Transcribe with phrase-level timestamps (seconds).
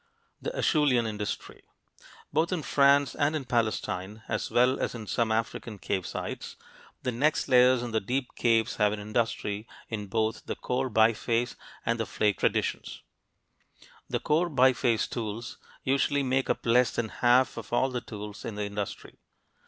[0.41, 1.61] THE ACHEULEAN INDUSTRY
[2.33, 6.55] Both in France and in Palestine, as well as in some African cave sites,
[7.03, 11.55] the next layers in the deep caves have an industry in both the core biface
[11.85, 13.03] and the flake traditions.
[14.09, 18.55] The core biface tools usually make up less than half of all the tools in
[18.55, 19.19] the industry.